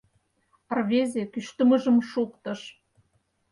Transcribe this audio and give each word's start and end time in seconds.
Рвезе 0.77 1.23
кӱштымыжым 1.33 1.97
шуктыш. 2.09 2.61